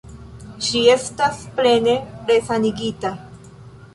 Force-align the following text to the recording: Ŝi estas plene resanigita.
Ŝi 0.67 0.79
estas 0.93 1.43
plene 1.59 1.95
resanigita. 2.31 3.15